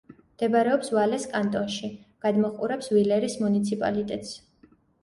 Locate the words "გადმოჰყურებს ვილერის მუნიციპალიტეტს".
2.27-4.39